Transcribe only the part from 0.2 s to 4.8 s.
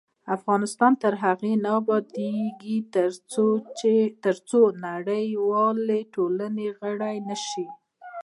افغانستان تر هغو نه ابادیږي، ترڅو د